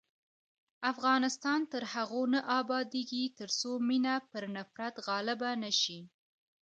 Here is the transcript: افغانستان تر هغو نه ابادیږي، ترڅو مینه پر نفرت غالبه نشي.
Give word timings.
افغانستان 0.91 1.59
تر 1.71 1.83
هغو 1.93 2.21
نه 2.33 2.39
ابادیږي، 2.59 3.23
ترڅو 3.39 3.71
مینه 3.87 4.15
پر 4.31 4.43
نفرت 4.57 4.95
غالبه 5.07 5.51
نشي. 5.63 5.99